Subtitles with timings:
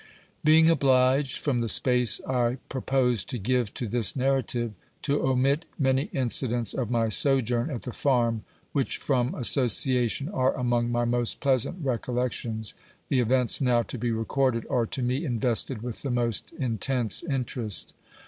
[0.43, 3.37] Being obliged, from the space I propose to.
[3.37, 8.97] give tp^ this narrative, to omifc many incidents of my sojourn at the Farm, which
[8.97, 12.73] from association are among my most pleasant recollec tions,
[13.09, 17.93] the events now to be recorded are to me invested with the most intense, interest.